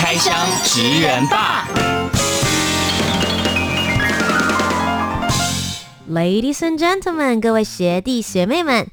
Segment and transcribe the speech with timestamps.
[0.00, 1.66] 开箱职人吧
[6.08, 8.86] ，Ladies and gentlemen，各位学弟学妹们。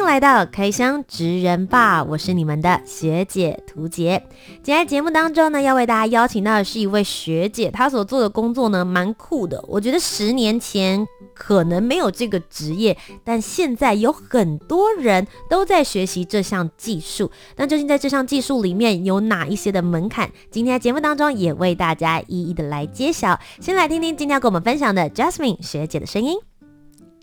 [0.00, 4.26] 欢迎来到开箱职人吧，我是你们的学姐涂洁。
[4.62, 9.62] 今天节目当中呢，要为大家邀请到的是一位学姐，她所做的工作呢蛮酷的。
[9.68, 17.30] 我觉得十年前可能没有这个职业，但现在有很多人都在学习这项技术。
[17.56, 20.30] 那究竟在这项技术里面有哪一些的门槛？
[20.50, 23.38] 今天节目当中也为大家一一的来揭晓。
[23.60, 26.38] 先来听听今天要跟我们分享的 Jasmine 学姐的声音。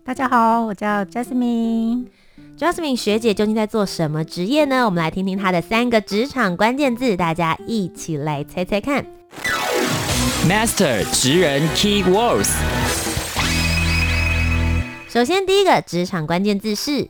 [0.04, 2.06] 大家好，我叫 Jasmine。
[2.58, 4.84] Jasmine 学姐究竟在做什么职业呢？
[4.84, 9.06] 我们来听听她的三个职场关键字，大家一起来猜猜看。
[10.44, 12.50] Master 职人 Key Words。
[15.08, 17.08] 首先，第一个职场关键字是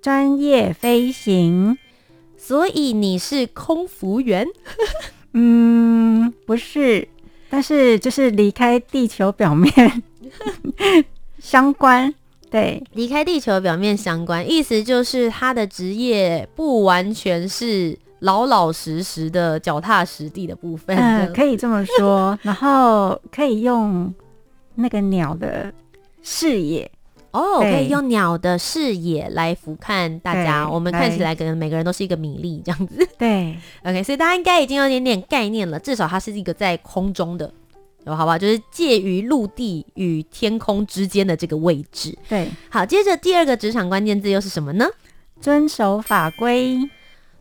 [0.00, 1.76] 专业飞行，
[2.38, 4.46] 所以你是空服员？
[5.34, 7.08] 嗯，不是，
[7.48, 9.72] 但是就是离开地球表面
[11.42, 12.14] 相关。
[12.50, 21.32] 对，离开地球表面相关，意思就是他的职业不完全是老老实实的、脚踏实地的部分。
[21.32, 22.38] 可以这么说。
[22.42, 24.12] 然后可以用
[24.74, 25.72] 那个鸟的
[26.22, 26.90] 视野
[27.30, 30.68] 哦，可以用鸟的视野来俯瞰大家。
[30.68, 33.08] 我们看起来可能每个人都是一个米粒这样子。
[33.16, 33.56] 对，
[33.86, 35.78] OK，所以大家应该已经有点点概念了。
[35.78, 37.52] 至少它是一个在空中的。
[38.06, 42.16] 好吧，就是介于陆地与天空之间的这个位置。
[42.28, 44.86] 对，好，接着第二个职场关键字又是什么呢？
[45.40, 46.78] 遵守法规。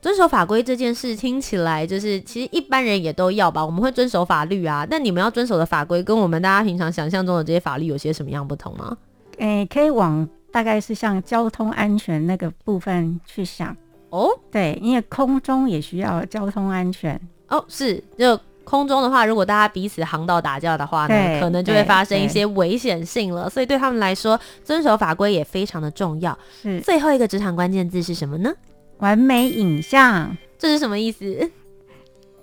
[0.01, 3.65] 遵守法规这件事听起来就是，其实一般人也都要吧。
[3.65, 8.97] 我们会遵守法律啊，但你们要遵守的法规跟我们大家平常想象中的这些法律有些什么样不同吗？
[9.39, 13.75] 诶、欸，可以往大概是像交通安全那个部分去想
[14.09, 14.29] 哦。
[14.49, 17.19] 对，因为空中也需要交通安全
[17.49, 17.65] 哦。
[17.67, 18.39] 是就。
[18.69, 23.49] 空中的话，如果大家彼此航道打架的话呢，可能就会发生一些危险性了。
[23.49, 26.37] 所以对他们来说，遵守法规也非常的重要。
[26.61, 28.53] 是最后一个职场关键字是什么呢？
[28.99, 31.49] 完美影像，这是什么意思？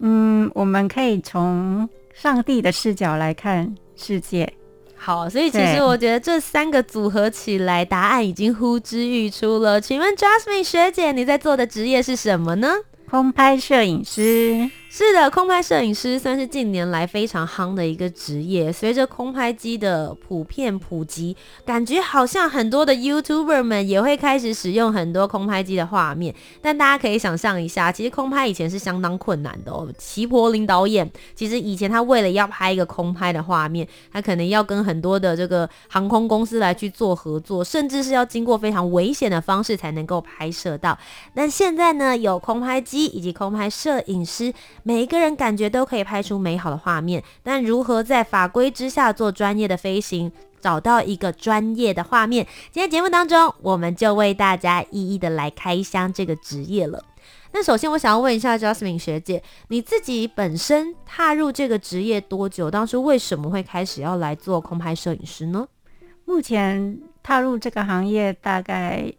[0.01, 4.53] 嗯，我们可以从上帝的视角来看世界。
[4.97, 9.81] 好，所以其实我觉得这三个组合起来，答案已经呼之欲出了。
[9.81, 12.69] 请问 Jasmine 学姐，你在做的职业是什么呢？
[13.09, 14.69] 空拍摄影师。
[14.99, 18.73] 是的，空拍摄影师算是近年来非常夯的一个职业。
[18.73, 21.37] 随着空拍机的普遍普及，
[21.67, 26.35] 感觉好像很多的 YouTuber 们也会开始使用很多空拍机的画面。
[26.63, 29.87] 但大家可以想象一下，其实空拍以前是相当困难的哦。
[29.99, 40.99] 齐柏林导演其实以前他为了要拍一个空拍的画面，他可能要跟很多的这个航空公司来去做合作，甚至是要经过非常危险的方式才能够拍摄到。
[41.35, 44.51] 但现在呢，有空拍机以及空拍摄影师。
[44.87, 50.31] 每一个人感觉都可以拍出美好的画面，但如何在法规之下做专业的飞行，
[50.61, 52.47] 找到一个专业的画面？
[52.71, 57.05] 今天节目当中，我们就为大家一一的来开箱这个职业了。
[57.51, 62.71] 那首先，我想要问一下 Jasmine 学姐，你自己本身踏入这个职业多久？
[62.71, 65.67] 当初为什么会开始要来做空拍摄影师呢？
[66.27, 69.13] 目前踏入这个行业，大概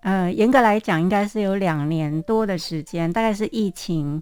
[0.00, 4.20] 呃，严格来讲，应该是有两年多的时间，大概是疫情。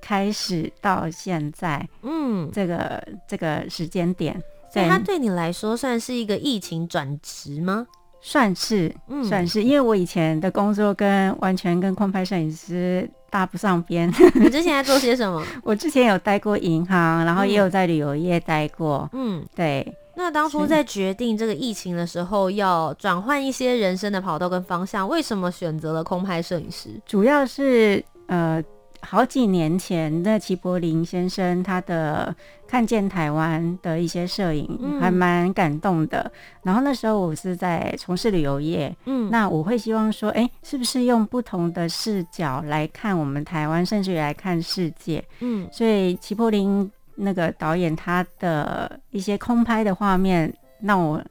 [0.00, 4.40] 开始到现在，嗯，这个这个时间点，
[4.72, 7.86] 所以它对你来说算是一个疫情转职吗？
[8.20, 14.12] 算是，嗯，算是，因为我以前的工作跟完全跟空拍摄影师搭不上边。
[14.34, 15.40] 你之前在做些什么？
[15.62, 19.86] 我之前有待过银行，然后也有在旅游业待过，嗯，对。
[20.16, 26.90] 那当初在决定这个疫情的时候，要转换一些人生的跑道跟方向，为什么选择了空拍摄影师？
[27.06, 28.60] 主要是呃。
[29.00, 32.34] 好几年前，的齐柏林先生他的
[32.66, 36.20] 看见台湾的一些摄影，还蛮感动的。
[36.20, 36.32] 嗯。
[36.64, 45.68] 然后那时候我是在从事旅游业，嗯，那我会希望说，哎，是不是用不同的视角来看我们台湾，甚至于来看世界，嗯。
[45.72, 50.52] 所以齐柏林那个导演他的一些空拍的画面，
[50.82, 51.22] 让我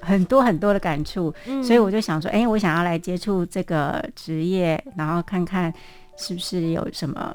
[0.00, 1.32] 很多很多的感触。
[1.46, 1.62] 嗯。
[1.62, 5.72] 所以我就想说，哎，我想要来接触这个职业，然后看看。
[6.18, 7.34] 是不是有什么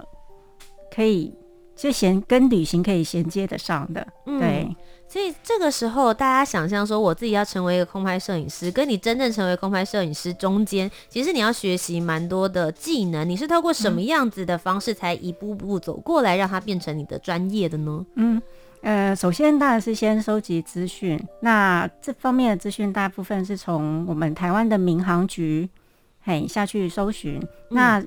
[0.94, 1.34] 可以
[1.76, 4.76] 就衔跟旅行可以衔接得上的，嗯、对。
[5.06, 13.28] 所以这个时候，大家想象说，我自己要成为一个空拍摄影师，跟你真正成为空拍摄影师中间，其实你要学习蛮多的技能。
[13.30, 18.04] 你是透过什么样子的方式，才一步步走过来，让它变成你的专业的呢？
[18.16, 18.42] 嗯，
[18.82, 21.20] 呃，首先当然是先收集资讯。
[21.42, 25.70] 那这方面的资讯，大部分是从我们台湾的民航局
[26.24, 27.40] 嘿下去搜寻。
[27.40, 28.04] 嗯、那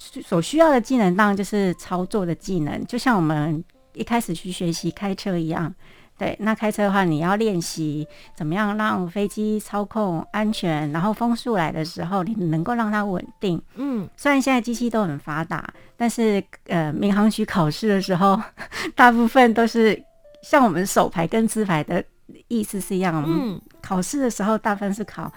[0.00, 3.62] 所需要的技能，当然就是操作的技能，就像我们
[3.92, 5.72] 一开始去学习开车一样。
[6.16, 8.06] 对，那开车的话，你要练习
[8.36, 13.60] 怎么样让飞机操控安全，然后风速来的时候，你能够让它稳定。
[13.76, 18.38] 嗯，虽然现在机器都很发达，但是呃，民航局考试的时候，
[18.94, 20.02] 大部分都是
[20.42, 22.04] 像我们手牌跟自排的
[22.48, 23.24] 意思是一样。
[23.26, 25.32] 嗯，考试的时候大部分是考。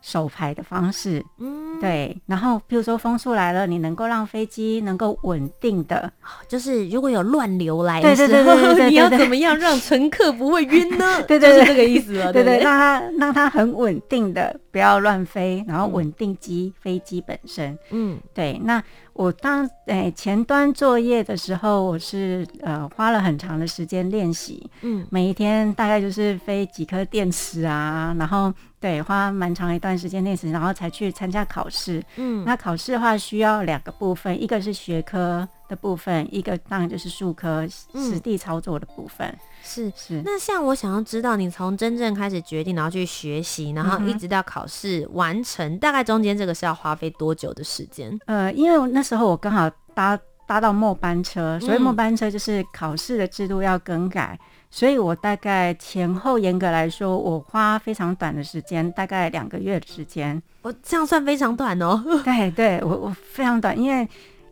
[0.00, 6.10] 手排的方式，嗯，对，然后比如说风速来了，你能够让飞机能够稳定的，
[6.46, 11.22] 就是如果有乱流来的时候，对对对对对 对，你要怎么样让乘客不会晕呢？
[11.26, 18.80] 对对，对，就是这个意思了，对对，让它让它很稳定的，不要乱飞，然后稳定机、嗯、飞机本身，嗯，对，那。
[19.14, 39.26] 我当诶、欸、前端作业的时候，我是呃花了很长的时间练习，嗯，每一天大概就是飞几颗电池啊，然后对花蛮长一段时间练习，然后才去参加考试，嗯，那考试的话需要两个部分，一个是学科的部分，一个当然就是术科实地操作的部分。
[39.26, 48.18] 嗯是是，那像我想要知道，你从真正开始决定，然后去学习，然后一直到考试完成，嗯、大概中间这个是要花费多久的时间？
[48.26, 60.42] 呃，因为那时候我刚好搭搭到末班车，所以末班车就是考试的制度要更改，嗯、所以我大概前后严格来说，我花非常短的时间，大概两个月的时间。
[60.62, 62.02] 我这样算非常短哦。
[62.24, 64.08] 对对，我我非常短，因为。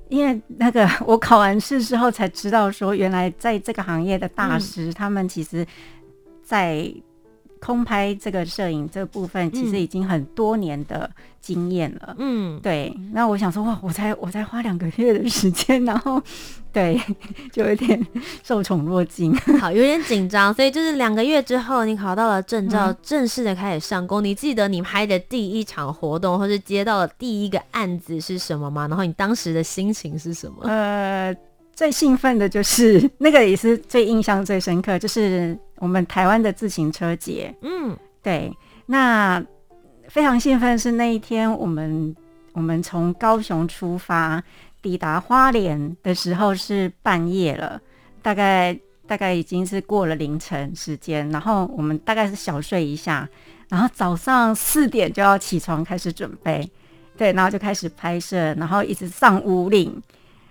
[0.08, 5.66] 因为那个， 我考完试之后才知道，说原来在这个行业的大师，嗯、他们其实，
[6.42, 6.92] 在
[7.60, 11.10] 空拍这个摄影这部分，其实已经很多年的
[11.40, 12.14] 经验了。
[12.18, 12.94] 嗯，对。
[13.12, 16.22] 那我想说，哇，我才我才花两个月的时间，然后。
[16.72, 17.00] 对，
[17.50, 18.06] 就有点
[18.44, 20.52] 受宠若惊， 好，有点紧张。
[20.52, 24.22] 所以就是两个月之后，你考到了证照，嗯、正式的开始上工。
[24.22, 28.86] 你记得你拍的第一场活动，或是接到的第一个案子是什么吗？
[28.88, 30.68] 然后你当时的心情是什么？
[30.68, 31.34] 呃，
[31.74, 37.54] 最兴奋的就是 那个，也是最印象最深刻，就是我们台湾的自行车节。
[37.62, 38.56] 嗯，对。
[38.86, 39.44] 那
[40.08, 42.14] 非常兴奋是那一天，我们
[42.52, 44.42] 我们从高雄出发。
[44.82, 47.80] 抵达花莲的时候是半夜了，
[48.22, 53.28] 大概大概已经是过了凌晨时间，然后我们大概是小睡一下，
[53.68, 56.70] 然后早上四点就要起床开始准备，
[57.16, 60.00] 对，然后就开始拍摄，然后一直上武岭。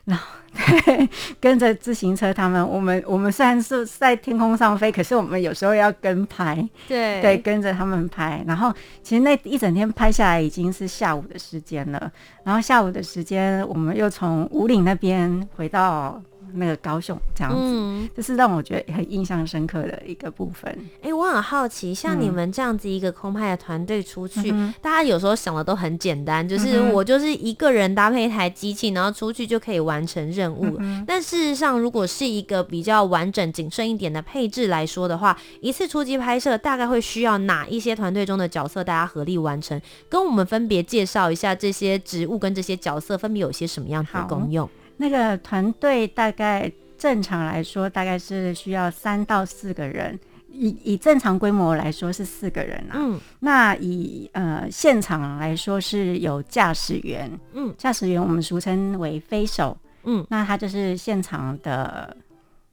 [0.03, 1.09] 然后对，
[1.39, 6.55] 跟着自行车，他们我们我们虽然是在天空上飞，可是我们有时候要跟拍，
[6.87, 8.43] 对对，跟着他们拍。
[8.47, 8.73] 然后
[9.03, 12.11] 其实那一整天拍下来已经是下午的时间了。
[12.43, 16.21] 然后下午的时间，我们又从五岭那边回到。
[16.55, 20.71] 那个高雄这样子，嗯，这是让我觉得很印象深刻的一个部分。
[21.01, 30.77] 哎、欸，我很好奇，像你们这样子一个空拍的团队出去，嗯、大家有时候想的都很简单，就是我就是一个人搭配一台机器，然后出去就可以完成任务。
[30.79, 39.79] 嗯、但事实上，如果是一个比较完整、谨慎一点的配置来说的话，一次出击拍摄大概会需要哪一些团队中的角色，大家合力完成？
[40.09, 44.69] 跟我们分别介绍一下这些职务跟这些角色分别有些什么样子的功用。
[44.97, 50.19] 那个团队大概正常来说，大概是需要三到四个人。
[50.49, 52.93] 以以正常规模来说是四个人啊。
[52.95, 53.19] 嗯。
[53.39, 57.39] 那以呃现场来说是有驾驶员。
[57.53, 57.73] 嗯。
[57.77, 59.77] 驾驶员我们俗称为飞手。
[60.03, 60.25] 嗯。
[60.29, 62.15] 那他就是现场的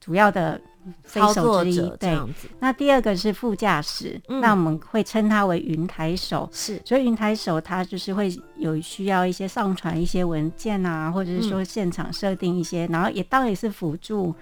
[0.01, 0.61] 主要的。
[1.05, 2.19] 操作者对，
[2.59, 6.49] 那第二个是副驾驶，嗯、那我们会称他为云台手。
[6.53, 14.35] 是，所以云台手他就是会有需要一些上传一些文件啊，或者是说现场设定一些，嗯、然后也当然也是辅助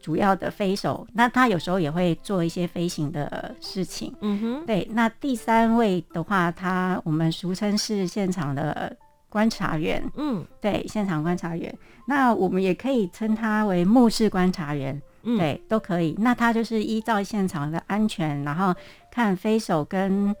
[0.00, 1.06] 主要的飞手。
[1.14, 4.14] 那他有时候也会做一些飞行的事情。
[4.20, 4.86] 嗯哼，对。
[4.92, 8.94] 那第三位的话，他我们俗称是现场的
[9.28, 10.02] 观察员。
[10.16, 11.74] 嗯，对，现场观察员。
[12.06, 15.00] 那我们也可以称他为目视观察员。
[15.36, 16.14] 对，都可以。
[16.18, 18.72] 那他就是依照现场的安全，然后
[19.10, 20.32] 看飞手跟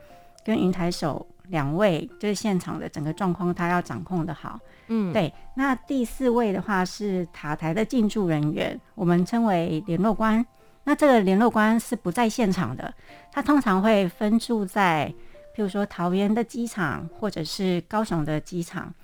[0.44, 4.60] 跟云台手两位，就是现场的整个状况，他要掌控的好。
[4.86, 5.32] 嗯，对。
[5.56, 10.46] 那第四位的话是塔台的进驻人员，我们称为联络官。
[10.84, 12.94] 那这个联络官是不在现场的，
[13.32, 15.12] 他通常会分驻在，
[15.56, 18.94] 譬如说桃园的机场或者是高雄的机场。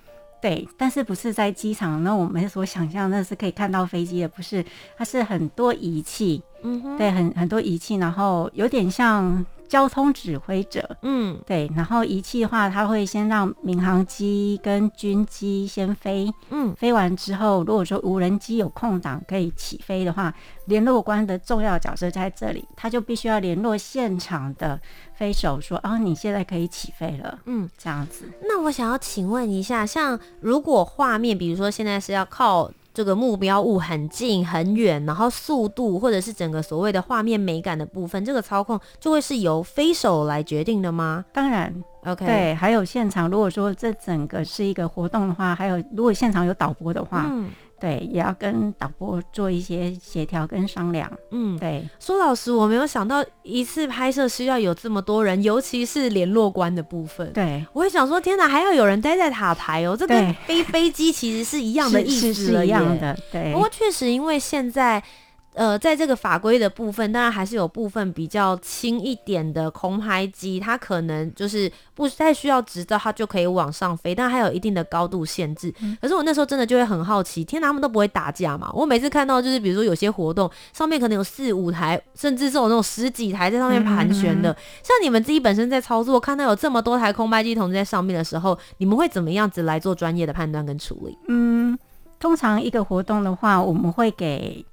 [0.43, 2.03] 对，但是不是在机场？
[2.03, 4.63] 那我们所想象那是可以看到飞机的，不是，
[4.97, 9.45] 它是很多仪器，嗯，对，很很多仪器，然后有点像。
[9.67, 20.33] 交通指挥者，嗯，对，然后仪器的话，它会先让民航机跟军机先飞，嗯，飞完之后，如果说无人机有空档可以起飞的话，
[20.65, 24.79] 联络官的重要角色在这里，他就必须要联络现场的
[25.15, 28.29] 飞手说，啊，你现在可以起飞了，嗯，这样子。
[28.43, 32.71] 那我想要请问一下，像如果画面，比如说现在是要靠。
[32.93, 41.25] 这个目标物很近很远，然后速度或者是整个所谓的画面美感的部分，这个操控就会是由飞手来决定的吗？
[41.33, 41.73] 当然
[42.05, 42.25] ，OK。
[42.25, 47.49] 对，还有现场，如果说这整个是一个活动的话，还有如果现场有导播的话，嗯。
[47.83, 51.11] 对，也要跟导播做一些协调跟商量。
[51.31, 51.83] 嗯，对。
[51.99, 57.29] 苏老师，我没有想到一次拍摄需要有这么多人，尤其是联络官的部分。
[57.33, 63.19] 对，我会想说，天哪，还要有人待在塔台哦，这跟飞飞机其实是一样的意思，是，是一样的。
[63.29, 63.51] 对。
[63.51, 65.03] 不过确实，因为现在。
[65.53, 75.73] 呃，在这个法规的部分，当然还是有部分比较轻一点的空拍机，它可能就是不太需要执照，它就可以往上飞，但还有一定的高度限制。
[75.81, 75.97] 嗯。
[76.01, 78.71] 可是我那时候真的就会很好奇，天哪，他们都不会打架嘛？
[78.73, 84.51] 我每次看到就是，比如说有些活动上面可能有四五台，甚至是有那种十几台在上面盘旋的。
[84.51, 84.81] 嗯嗯嗯。
[84.83, 91.17] 像你们自己本身在操作，看到有这么多台空拍机同时在上面的时候，你们会怎么样子来做专业的判断跟处理？
[91.27, 91.77] 嗯，
[92.19, 94.65] 通常一个活动的话，我们会给。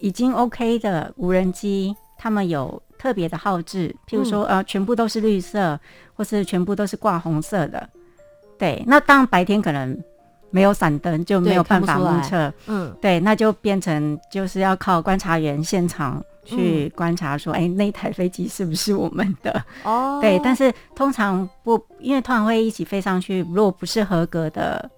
[0.00, 5.78] 已经 OK 的无人机，他们有特别的号志，譬如说，呃，全部都是绿色，
[6.14, 7.88] 或是全部都是挂红色的。
[8.58, 9.96] 对，那当然白天可能
[10.50, 12.52] 没有闪灯，就没有办法目测。
[12.66, 19.64] 嗯，对，那就变成就是要靠观察员现场去观察，说，哎、嗯，那台飞机是不是我们的？
[19.84, 24.90] 哦，对，但是通常不，因为通常会一起飞上去，如果不是合格的。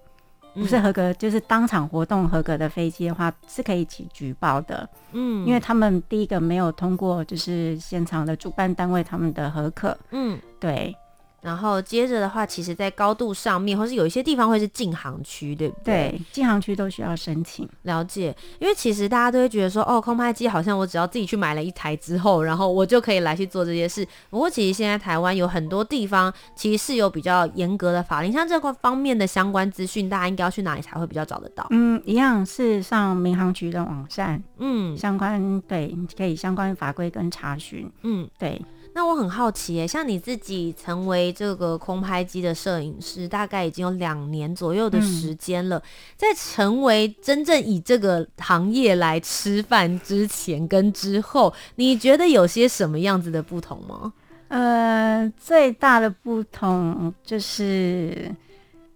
[0.53, 4.87] 不是合格，就是当场活动合格的飞机的话，是可以起举报的。
[5.11, 9.97] 嗯，因为他们第一个没有通过，就是现场的主办单位他们的核可。
[10.11, 10.95] 嗯，对。
[11.43, 16.09] 然后接着的话，其实，在高度上面，或是有一些地方会是禁航区，对不对？
[16.09, 17.67] 对，禁航区都需要申请。
[17.81, 24.07] 了解，因为其实大家都会觉得说，哦，空拍机好像我只要自己去买了一台之后，然后我就可以来去做这些事。
[24.29, 31.67] 不过，其实现在台湾有很多地方其实是有比较严格的法令，像这个方面的相关资讯，大家应该要去哪里才会比较找得到？
[31.71, 38.61] 嗯，一样是上民航局的网站，嗯，相关对，可以相关法规跟查询，嗯，对。
[38.95, 45.79] 那我很好奇诶，像你自己成为这个空拍机的摄影师，大概已经有两年左右的时间了。
[45.79, 45.81] 嗯。
[46.15, 54.13] 在成为真正以这个行业来吃饭之前跟之后，你觉得有些什么样子的不同吗？
[54.49, 58.31] 呃，最大的不同就是，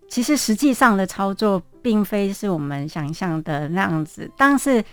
[0.08, 4.30] 其实实际上的操作并非是我们想象的那样子。
[4.38, 4.84] 但是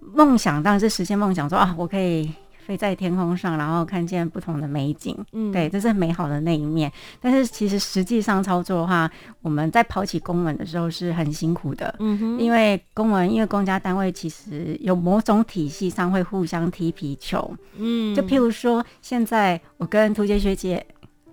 [0.00, 2.28] 梦想当然是实现梦想说，说啊，我可以。
[2.64, 6.90] 飞在天空上，然后看见不同的美景，嗯，对，这是美好的那一面。
[7.20, 9.10] 但是其实实际上操作的话，
[9.42, 20.84] 我们在跑起公文的时候是很辛苦的，嗯哼，因为公文，因为公家单位其实有某种体系上会互相踢皮球，嗯，就譬如说，现在我跟屠洁学姐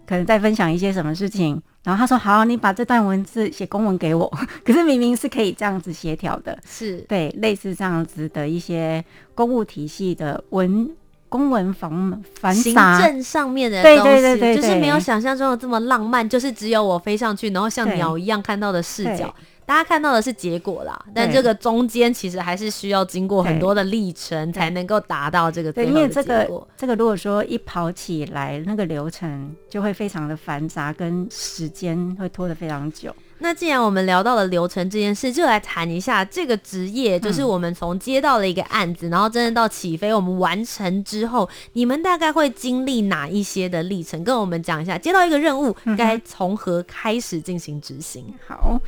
[0.07, 4.27] 可能在分享一些什么事情，然后她说好，你把这段文字写公文给我，
[4.65, 6.98] 可是明明是可以这样子协调的，是。
[7.07, 9.03] 对，类似这样子的一些
[9.36, 10.89] 公务体系的文。
[11.29, 19.33] 公文繁繁杂，行政上面的东西，对对对对，就是没有想象中的这么浪漫，就是只有我飞上去，然后像鸟一样看到的视角。
[19.65, 26.24] 大家看到的是结果啦，但这个中间其实还是需要经过很多的历程，才能够达到这个最后的结果。
[26.24, 33.15] 对，因为这个这个如果说一跑起来，那个流程就会非常的繁杂，跟时间会拖得非常久。
[33.41, 44.22] 那既然我们聊到了流程这件事，就来谈一下这个职业，就是我们从接到了一个案子，嗯、然后真正到起飞，我们完成之后，你们大概会经历哪一些的历程？
[44.24, 48.25] 跟我们讲一下，接到一个任务该从何开始进行执行？
[48.27, 48.81] 嗯、好，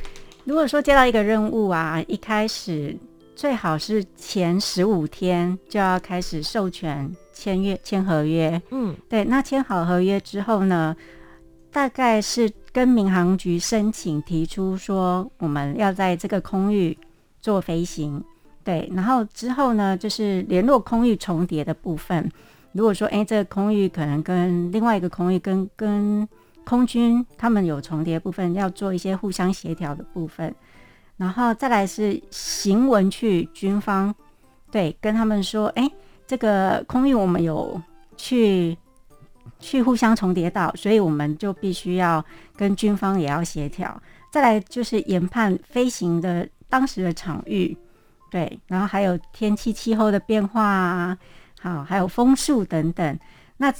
[0.44, 2.94] 如果说接到一个任务啊，一开始
[3.34, 8.60] 最好是前十五天就要开始授权签约签合约。
[8.70, 10.94] 嗯，对，那签好合约之后呢，
[11.72, 12.50] 大概是。
[12.72, 16.96] 跟民航局申请提出说，我们要在这个空域
[17.40, 18.24] 做飞行，
[18.64, 22.30] 对，然后之后呢，就是联络空域重叠的部分。
[22.72, 26.26] 如果说，哎，这个空域可能跟另外一个空域跟跟
[26.64, 30.54] 空军他们有重叠部分，要做一些互相协调的部分。
[31.18, 34.14] 然后再来是行文去军方，
[34.70, 35.86] 对，跟他们说，哎，
[36.26, 37.78] 这个空域我们有
[38.16, 38.76] 去。
[39.62, 42.22] 去互相重叠到，所以我们就必须要
[42.54, 43.98] 跟军方也要协调。
[44.30, 47.76] 再来就是研判飞行的当时的场域，
[48.30, 51.16] 对，然后还有天气气候的变化啊，
[51.60, 53.18] 好，还有风速等等。
[53.58, 53.72] 那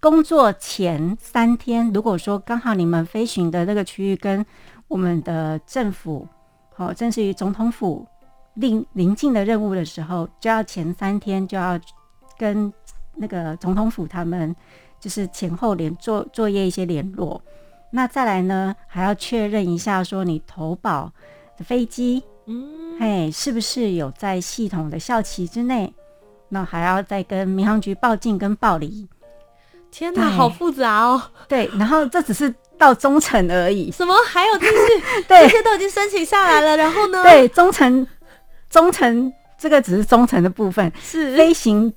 [0.00, 4.44] 工作前三天，如果说刚好你们飞行的那个区域跟
[4.88, 6.26] 我们的政府，
[6.74, 8.06] 好，正是于总统府
[8.54, 11.78] 临临近的任务的时候，就要前三天就要
[12.36, 12.72] 跟
[13.16, 14.54] 那个总统府他们
[15.04, 17.38] 就是前后联作作业一些联络。
[17.90, 21.12] 那再来呢，还要确认一下说你投保
[21.58, 25.92] 的飞机，嗯，嘿，是不是有在系统的效期之内？
[26.48, 29.06] 那还要再跟民航局报进跟报离。
[29.90, 31.22] 天哪，好复杂哦。
[31.46, 33.90] 对，然后这只是到中程而已。
[33.90, 34.14] 什么？
[34.26, 36.78] 还有就是，对，这些都已经申请下来了。
[36.78, 37.22] 然后呢？
[37.22, 38.06] 对，中程，
[38.70, 40.90] 中程这个只是中程的部分。
[40.98, 41.92] 是飞行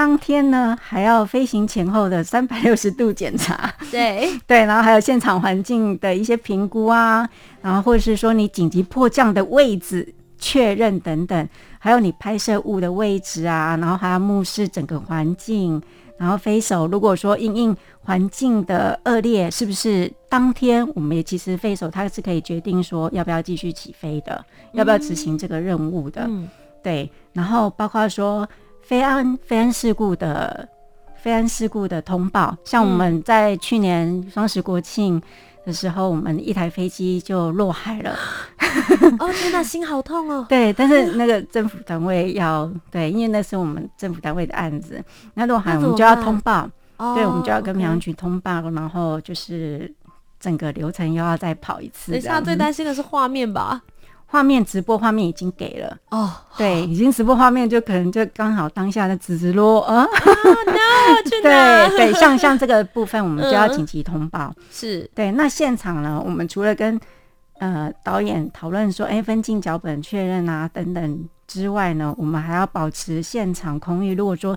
[0.00, 3.70] 当天呢，还要飞行前后的三百六十度检查。
[3.92, 7.28] 对对，然后还有现场环境的一些评估啊，
[7.60, 15.82] 然后或者是说你紧急迫降的位置确认等等，还有你拍摄物的位置啊，然后还要目视整个环境。
[16.16, 24.42] 然后飞手如果说因应环境的恶劣，是不是当天我们也其实飞手他是可以决定说要不要继续起飞的，
[24.72, 26.22] 嗯、要不要执行这个任务的？
[26.26, 26.48] 嗯、
[26.82, 27.10] 对。
[27.34, 28.48] 然后包括说
[28.90, 30.68] 飞安飞安事故的
[31.14, 35.22] 飞安事故的通报，像我们在去年双十国庆
[35.64, 38.18] 的时候，我们一台飞机就落海了。
[39.20, 40.44] 哦天哪，心好痛哦！
[40.50, 45.00] 对，但是那个政府单位要对，因为那是我们政府单位的案子，
[45.34, 46.68] 那落海我们就要通报，
[47.14, 49.88] 对，我们就要跟民航局通报，哦、然后就是
[50.40, 52.10] 整个流程又要再跑一次。
[52.10, 53.82] 等一下，最担心的是画面吧？
[54.30, 55.96] 画面直播画面已经给了。
[56.10, 65.10] 哦，对， 已经直播画面就可能就刚好当下的直直落啊，no， 对对，像像这个部分我们就要紧急通报，嗯、是。
[65.16, 65.32] 对。
[65.32, 66.98] 那现场呢，我们除了跟
[67.58, 74.14] 呃，导演讨论说，哎、欸，分镜脚本确认啊，等等之外呢，我们还要保持现场空域。
[74.14, 74.56] 如果说，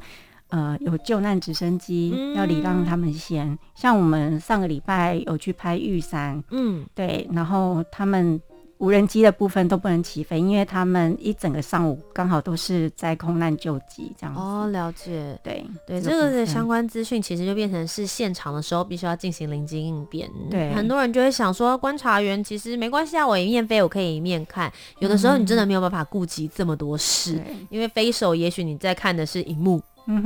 [0.49, 8.39] 呃，有救难直升机要礼让他们先，嗯、像我们上个礼拜有去拍玉山，嗯，对，然后他们。
[8.83, 14.41] 无人机的部分都不能起飞，因为他们一整个上午刚好都是在空难救急这样子。
[14.41, 15.39] 哦，了解。
[15.41, 20.29] 对对，这个的相关资讯其实就变成是现场的时候必须要进行临机应变。
[20.51, 24.69] 对，很多人就会想说，观察员其实没关系啊，我一面飞，我可以一面看。
[24.99, 29.81] 有的时候你真的没有办法顾及这么多事，嗯、因为飞手也许你在看的是荧幕，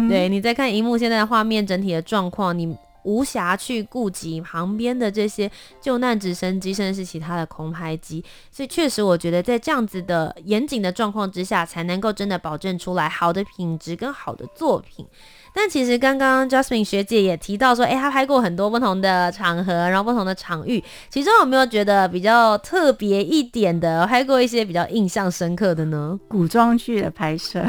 [0.10, 2.76] 对，你在看荧幕现在的画面整体的状况，你。
[3.08, 15.08] 无暇去顾及旁边的这些救难直升机，甚至是其他的空拍机，所以确实，我觉得在这样子的严谨的状况之下，才能够真的保证出来好的品质跟好的作品。
[15.54, 26.20] 但其实刚刚 Justin 学姐也提到说，诶，她拍过很多不同的场合，然后不同的场域，其中有没有觉得比较特别一点的，拍过一些比较印象深刻的呢？
[26.28, 27.66] 古装剧的拍摄。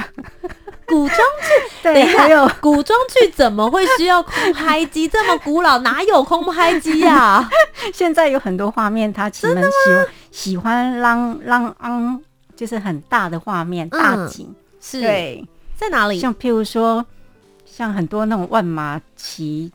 [0.89, 5.07] 古装剧，对，还有古装剧怎么会需要空拍机？
[5.07, 7.49] 这么古老，哪有空拍机啊？
[7.93, 9.63] 现在有很多画面，他喜欢
[10.31, 12.21] 喜欢让让昂，
[12.57, 15.47] 就是很大的画面，大景，嗯、是对，
[15.77, 16.19] 在哪里？
[16.19, 17.05] 像譬如说，
[17.65, 19.71] 像很多那种万马齐。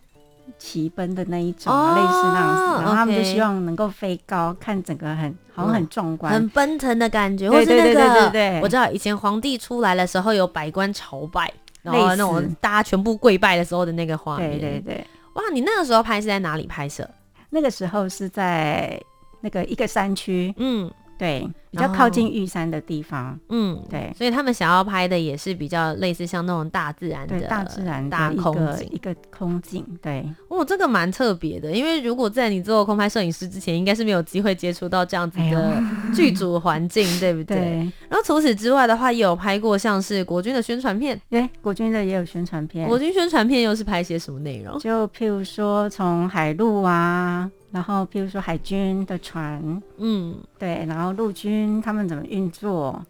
[0.64, 15.08] 骑奔的那一种，类似那样子，然后他们就希望能够飞高，看整个很好像很壮观、很奔腾的感觉，或是那个，我知道以前皇帝出来的时候有百官朝拜，然后那种大家全部跪拜的时候的那个画面，对对对。
[15.34, 17.06] 哇，你那个时候拍是在哪里拍摄？
[17.50, 18.98] 那个时候是在
[19.42, 20.90] 那个一个山区，嗯。
[21.18, 35.82] 对，比较靠近玉山的地方，嗯，对，所以他们想要拍的也是比较类似像那种大自然的大自然大空景，一个空景，对，哦，这个蛮特别的，因为如果在你做空拍摄影师之前，应该是没有机会接触到这样子的
[36.14, 37.58] 剧组环境，哎、对不对？
[37.58, 37.92] 对。
[38.10, 42.88] 然后除此之外的话，也有拍过像是国军的宣传片，对，国军的也有宣传片。
[42.88, 44.78] 国军宣传片又是拍些什么内容？
[44.80, 47.50] 就譬如说从海陆啊。
[47.74, 53.04] 然后，譬如说海军的船，嗯，对，然后陆军他们怎么运作，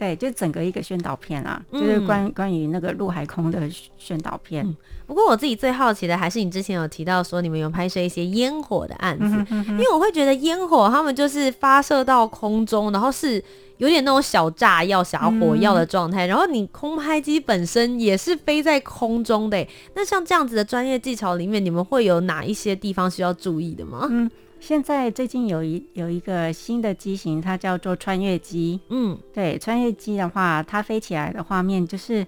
[0.00, 4.74] 对，就整个一个宣导片啊，嗯、就是关关于那个陆海空的宣导片、嗯。
[5.06, 13.44] 不过我自己最好奇的还是你之前有提到说你们有拍摄一些烟火的案子，嗯、哼哼哼，因为我会觉得烟火他们就是发射到空中，然后是。
[13.80, 19.66] 有点那种小炸药、小火药的状态，嗯、然后你空拍机本身也是飞在空中的。
[19.94, 24.06] 那像这样子的专业技巧里面，你们会有哪一些地方需要注意的吗？
[24.10, 24.30] 嗯，
[24.60, 28.78] 现在最近有一有一个新的机型，它叫做穿越机。
[28.90, 32.24] 嗯，对，穿越机的话，它飞起来的画面就是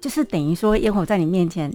[0.00, 1.70] 就是等于说烟火在你面前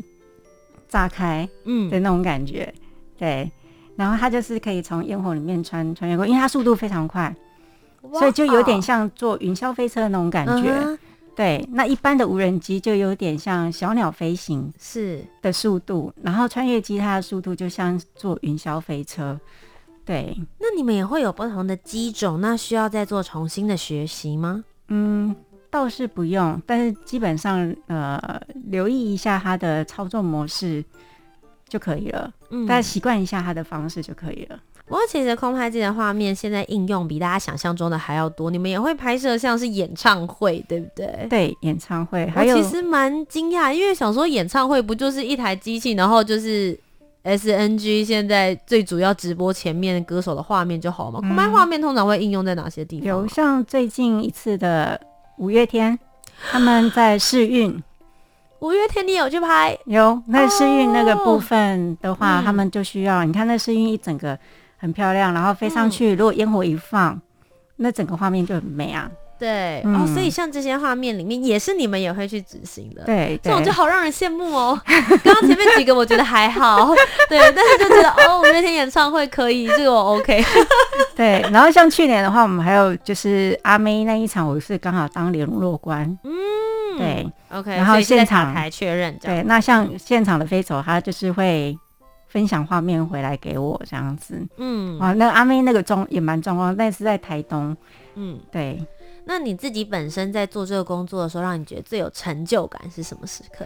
[0.88, 2.73] 炸开，嗯的那种感觉。
[2.77, 2.82] 嗯、
[3.19, 3.51] 对，
[3.95, 7.36] 然后它就是可以从烟火里面穿穿越过，因为它速度非常快，
[8.13, 10.97] 所以就有点像坐云霄飞车的那种感觉。
[11.35, 19.39] 对，那一般的无人机就有点像小鸟飞行是的速度，然后穿越机它的速度就像坐云霄飞车。
[20.05, 24.63] 对，那你们也会有不同的机种，那需要再做重新的学习吗？
[24.89, 25.35] 嗯，
[25.71, 30.83] 倒是不用，但是基本上呃，留意一下它的操作模式
[31.67, 34.59] 就可以了，嗯大家习惯一下它的方式就可以了。
[34.93, 41.25] 不过其实空拍机的画面现在应用比大家想象中的还要多，你们也会拍摄像是演唱会，对不对？
[41.27, 46.79] 对，演唱会还有我其实蛮惊讶，因为想说演唱会不就是一台机器，然后就是
[47.23, 51.19] SNG 现在最主要直播前面歌手的画面就好吗？
[51.21, 53.08] 空拍画面通常会应用在哪些地方？
[53.08, 55.01] 有像最近一次的
[55.39, 55.97] 五月天，
[56.51, 57.82] 他们在试运。
[58.62, 59.75] 五月天你有去拍？
[59.88, 64.38] 有那试运那个部分的话，嗯他们就需要你看那试运一整个
[64.83, 67.17] 很漂亮，然后飞上去，如果烟火一放，
[67.77, 69.09] 那整个画面就很美啊。
[69.39, 73.03] 对、嗯哦，所以像这些画面里面也是你们也会去执行的。
[73.03, 74.79] 对，这种对就好让人羡慕哦。
[75.23, 76.93] 刚刚前面几个我觉得还好，
[77.27, 80.43] 对，但是就觉得哦，我那天演唱会可以，这个我 OK。
[81.15, 86.05] 对，然后像去年的话，我们还有就是阿妹那一场，我是刚好当联络官。
[86.23, 87.71] 嗯，对，OK。
[87.71, 89.17] 然后现场塔台确认。
[89.21, 91.77] 对，那像现场的飞手，他就是会
[92.33, 94.41] 分享画面回来给我这样子。
[94.57, 97.77] 嗯啊，那阿妹那个妆也蛮壮观，但是在台东。
[98.15, 98.83] 嗯，对，
[99.25, 103.63] 那你自己本身在做这个工作的时候，让你觉得最有成就感是什么时刻？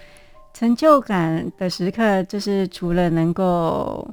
[0.53, 4.05] 成就感的时刻就是除了能够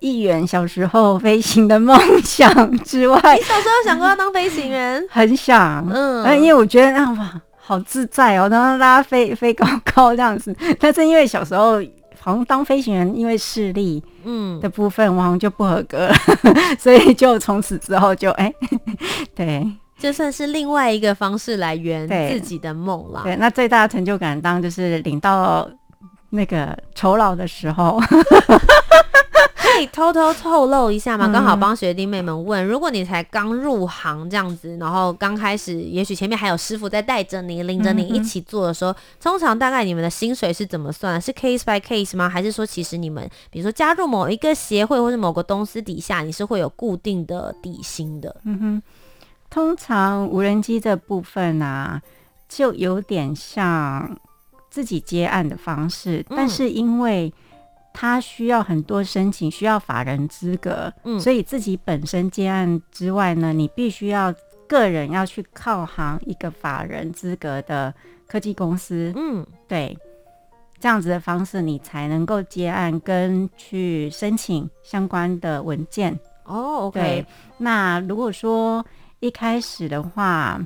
[0.00, 5.00] 一圆小时候 飞行的梦想之外，你小时候想过要当飞行员？
[5.08, 10.52] 很想，嗯嗯，因为我觉得那哇，好自在哦，然后大家飞飞高高这样子。
[10.80, 11.80] 但是因为小时候
[12.20, 16.14] 好像当飞行员，因为视力嗯的部分，我好像就不合格了，
[16.78, 18.52] 所以就从此之后就哎、
[19.34, 19.66] 对
[19.98, 23.22] 就算是另外一个方式来圆自己的梦了。
[23.24, 25.68] 对，那最大的成就感当就是领到
[26.30, 28.00] 那个酬劳的时候。
[29.76, 31.26] 可以偷偷透露一下吗？
[31.26, 41.20] 嗯刚好帮学弟妹们问，如果你才刚入行这样子，然后刚开始，也许前面还有师傅在带着你、领着你一起做的时候，通常大概你们的薪水是怎么算的？
[41.20, 42.28] 是 case by case 吗？
[42.28, 48.34] 还是说其实你们比如说加入某一个协会或者某个公司底下，你是会有固定的底薪的？
[48.44, 48.82] 嗯哼，
[49.50, 52.00] 通常无人机这部分啊，
[52.48, 54.16] 就有点像
[54.70, 57.32] 自己接案的方式，嗯但是因为
[57.98, 61.18] 它需要很多申请，需要法人资格，嗯。
[61.18, 64.34] 所以自己本身接案之外呢，你必须要
[64.68, 67.94] 个人要去靠行一个法人资格的
[68.26, 69.46] 科技公司，嗯。
[69.66, 69.96] 对，
[70.78, 76.12] 这样子的方式你才能够接案跟去申请相关的文件。
[76.44, 78.84] 哦对，OK，，那如果说
[79.20, 80.60] 一开始的话，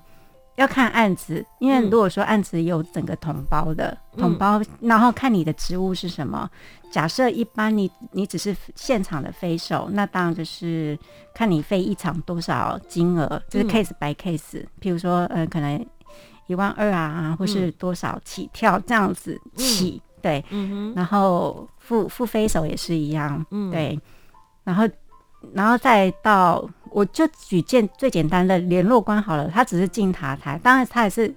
[0.57, 1.89] 要看案子，因为嗯。
[1.89, 4.21] 如果说案子有整个统包的嗯。
[4.21, 6.51] 统包，然后看你的职务是什么。
[6.91, 10.99] 假设一般你你只是现场的飞手，那当然就是
[11.33, 13.69] 看你飞一场多少金额，就是嗯。
[13.69, 14.65] case by case。
[14.81, 15.87] 譬如说，呃，可能
[16.47, 20.45] 一万二啊，或是多少起跳这样子起，对。
[20.51, 23.71] 嗯然后副副飞手也是一样，嗯。
[23.71, 23.99] 对，
[24.65, 24.89] 然后
[25.55, 31.33] 然后再到，我就举件最简单的联络官好了，他只是进塔台，当然他也是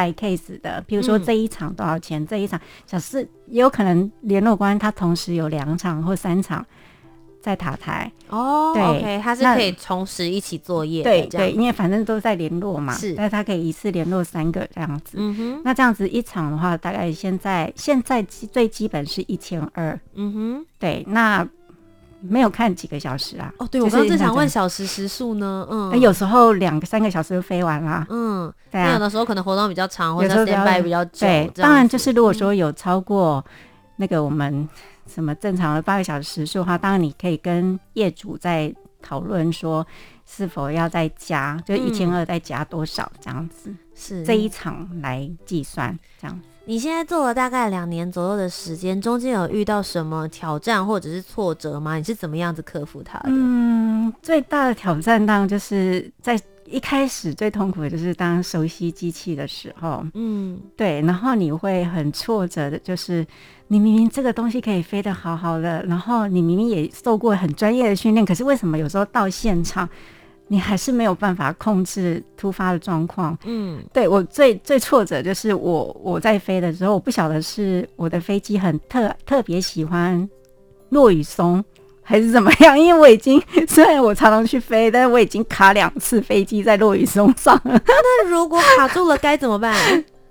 [0.00, 1.24] by case 的，比如说嗯。
[1.24, 6.64] 这一场多少钱，这一场，小四也有可能联络官他同时有两场或三场
[7.42, 13.14] 在塔台，哦对它是可以同时一起作业，对对，因为反正都在联络嘛，是。
[13.14, 15.16] 但是他可以一次联络三个这样子。
[15.16, 20.66] 嗯哼，那这样子一场的话，大概现在现在基最基本是一千二，嗯哼。
[20.78, 21.46] 对，那
[22.20, 23.52] 没有看几个小时啊？
[23.58, 28.06] 哦，对，我刚刚正想问小时时数呢，嗯，那有时候两个三个小时就飞完了。
[28.10, 33.44] 嗯，对啊，那有的时候可能活动比较长，或者有时候比较 stand by 比较久，对，当然就是如果说有超过
[33.96, 34.68] 那个我们
[35.06, 39.86] 什么正常的八个小时时数的话，当然你可以跟业主在讨论说
[40.26, 44.24] 是否要再加，就一千二再加多少这样子，是。
[44.24, 46.40] 这一场来计算这样。
[46.66, 51.96] 你现在做了大概两年左右的时间，中间有遇到什么挑战或者是挫折吗？
[51.96, 53.24] 你是怎么样子克服它的？
[53.28, 63.26] 嗯，最大的挑战当然就是在一开始最痛苦的就是当熟悉机器的时候，嗯对，然后你会很挫折的，就是
[63.66, 69.88] 你明明这个东西可以飞得好好的，然后你明明也受过很专业的训练，可是为什么有时候到现场，
[70.52, 73.38] 你还是没有办法控制突发的状况？
[73.44, 80.28] 嗯对我最最挫折就是我我在飞的时候，我不晓得是我的飞机很特特别喜欢
[80.88, 81.64] 落雨松，
[82.02, 82.76] 还是怎么样？
[82.76, 87.80] 因为我已经虽然我常常去飞，但是我已经卡两次飞机在落雨松上了。
[87.86, 89.72] 那如果卡住了该怎么办？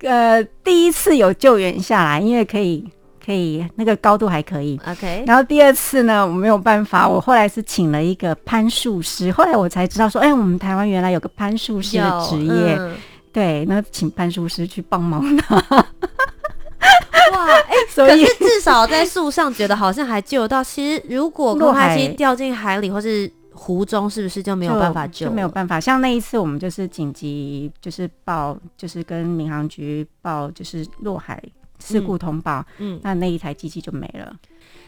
[0.01, 2.85] 呃，第一次有救援下来，因为可以
[3.29, 4.81] 可以那个高度还可以。
[4.87, 5.23] OK。
[5.27, 9.31] 然后第二次呢，我没有办法，我后来是请了一个攀树师。
[9.31, 12.75] 后来我才知道说，哎，我们台湾原来有个攀树师的职业。
[12.79, 12.95] 嗯、
[13.31, 15.57] 对，那请攀树师去帮忙他。
[17.33, 20.63] 哇，哎、欸， 所以至少在树上觉得好像还救得到。
[20.63, 25.27] 其实如果空拍机掉进海里或是湖中，是不是就没有办法救？
[25.27, 25.79] 就没有办法。
[25.79, 31.39] 像那一次，我们就是紧急，就是报，就是跟民航局报，就是落海
[31.79, 32.65] 事故通报。
[32.77, 34.35] 嗯，嗯，那那一台机器就没了。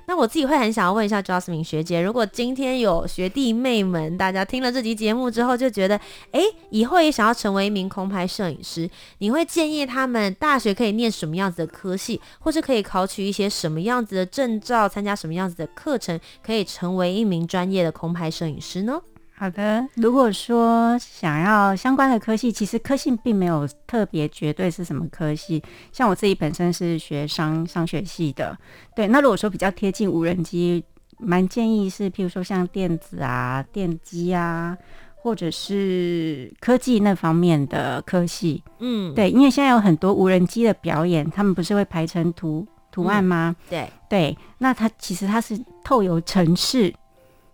[0.08, 5.95] 那我自己会很想要问一下 Jasmine 学姐，如果今天有学弟妹们，大家听了这集节目之后就觉得，
[6.32, 18.99] 哎，以后也想要成为一名空拍摄影师，你会建议他们大学可以念什么样子的科系，或是可以考取一些什么样子的证照，参加什么样子的课程，可以成为一名专业的空拍摄影师呢？
[19.41, 25.63] 好的，如果说想要相关的科系，其实科系并没有特别绝对是什么科系。
[25.91, 28.56] 像我自己本身是学商商学系的，
[28.95, 29.08] 对。
[29.08, 30.84] 那如果说比较贴近无人机，
[31.17, 34.77] 蛮建议是，譬如说像电子啊、电机啊，
[35.15, 38.63] 或者是科技那方面的科系。
[38.77, 43.56] 嗯，对，因为现在有很多无人机的表演，他们不是会排成图图案吗？
[43.58, 46.93] 嗯、对对，那它其实它是透由程式。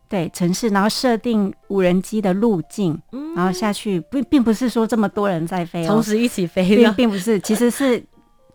[0.10, 8.02] 对城市，然后设定无人机的路径，嗯、然后下去，并并不是说这么多人在飞，同时一起飞，并并不是，其实是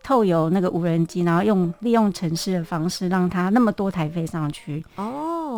[0.02, 4.84] 透由那个无人机，然后用利用城市的方式，让它那么多台飞上去。
[4.96, 5.54] 哦，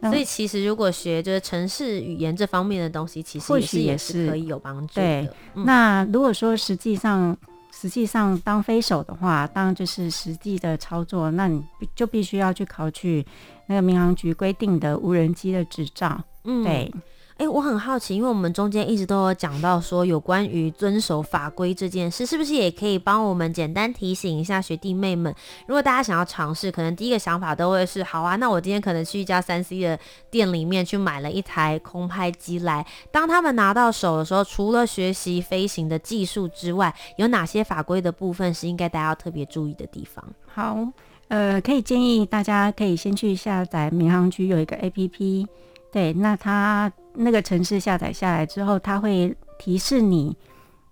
[0.00, 5.02] 对，所以其实如果学就是城市语言这方面的东西，其实也是或许也是可以有帮助的。
[5.02, 7.36] 对，嗯、那如果说实际上
[7.72, 11.62] 实际上当飞手的话，当然就是实际的操作，那你
[11.94, 13.26] 就必须要去考取。
[13.66, 16.92] 那个民航局规定的无人机的执照，嗯，对，
[17.38, 25.34] 哎、欸，我很好奇，因为我们中间一直都有讲到说有关于遵守法规这件事，是不是也可以帮我们简单提醒一下学弟妹们？
[25.66, 29.98] 如果大家想要尝试，可能第一个想法都会是：好啊，那我今天可能去一家三 C 的
[30.30, 32.86] 店里面去买了一台空拍机来。
[33.10, 40.24] 当他们拿到手的时候，除了学习飞行的技术之外，有哪些法规的部分是应该大家要特别注意的地方？
[40.46, 40.86] 好。
[41.32, 45.46] 呃，可以建议大家可以先去下载民航局有一个 APP，
[45.90, 50.36] 对，那它那个城市下载下来之后，它会提示你，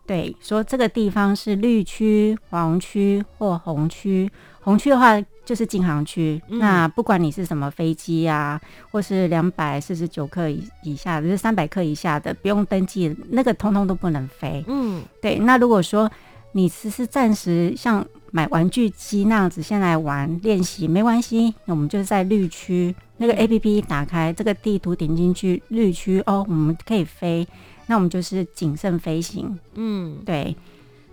[0.07, 4.31] 对，说这个地方是绿区、黄区或红区。
[4.63, 8.59] 红区的话就是禁航区，嗯、那不管你是什么飞机啊，
[8.91, 14.65] 或是两百四十九克以以下的，就是三百克以下的，不用登记，那个通通都不能飞。
[14.69, 15.39] 嗯，对。
[15.39, 16.11] 那如果说
[16.53, 18.07] 你只是暂时像。
[18.33, 27.45] 买玩具机那样子先来玩练习没关系，我们就是在绿区那个 APP 打开这个地图点进去绿区哦，我们可以飞，
[27.89, 30.55] 那我们就是谨慎飞行，嗯，对，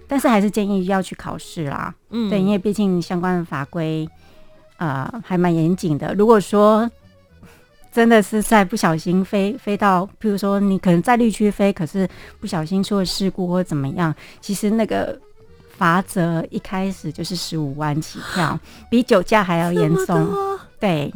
[0.07, 4.07] 但是还是建议要去考试啦，嗯，对，因为毕竟相关的法规
[4.77, 6.13] 呃还蛮严谨的。
[6.13, 6.87] 如果说
[7.91, 12.07] 真的是在不小心飞飞到，譬如说你可能在绿区飞，可是
[12.39, 15.19] 不小心出了事故或怎么样，其实那个。
[15.77, 18.59] 罚则一开始就是十五万起跳，
[18.89, 20.27] 比酒驾还要严重。
[20.79, 21.13] 对。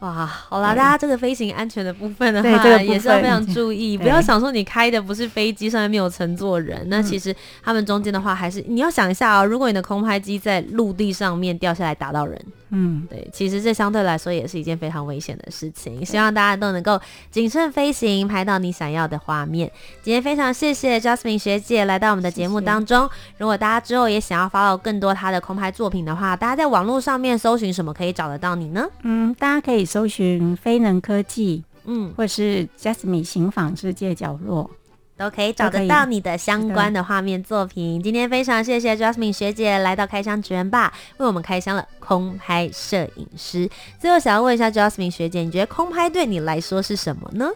[0.00, 16.02] 哇，好啦，大家这个飞行安全的部分的话，这个也是要非常注意，不要想说你开的不是飞机，上面没有乘坐人，那其实他们中间的话，还是你要想一下哦，如果你的空拍机在陆地上面掉下来打到人，嗯，对，其实这相对来说也是一件非常危险的事情。
[16.06, 16.98] 希望大家都能够
[17.30, 19.70] 谨慎飞行，拍到你想要的画面。
[20.02, 23.06] 今天非常谢谢 Jasmine 学姐来到我们的节目当中。
[23.06, 28.86] 谢谢如果大家之后也想要 follow 更多她的空拍作品的话，大家在网络上面搜寻什么可以找得到你呢？
[29.02, 29.89] 嗯，大家可以。
[29.90, 34.70] 搜寻飞能科技，嗯，或是 Jasmine 行访世界角落，
[35.16, 38.00] 都可以找得到你的相关的画面作品。
[38.00, 43.68] 今天非常谢谢 Jasmine 学姐来到开箱职人吧，为我们开箱了空拍摄影师。
[43.98, 47.50] 最后想要问一下 Jasmine 学姐，你觉得空拍对你来说是什么呢？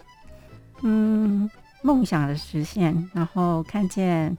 [0.82, 1.48] 嗯，
[1.82, 4.36] 梦想的实现，然后看见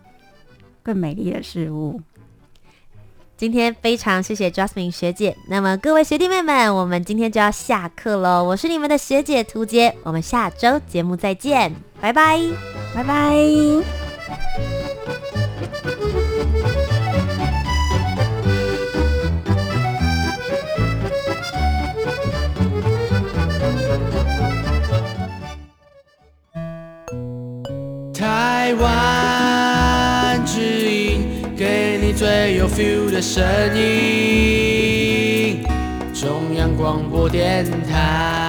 [0.83, 2.01] 更美丽的事物。
[3.37, 8.43] 今天非常谢谢 Jasmine 学姐，那么各位学弟妹们，我们今天就要下课喽。
[8.43, 12.39] 我是你们的学姐涂杰，我们下周节目再见，拜拜，
[12.93, 13.35] 拜拜。
[28.13, 29.44] 台湾
[32.45, 33.43] 没，有 feel 的声
[33.75, 35.63] 音。
[36.13, 38.45] 中央广播电台。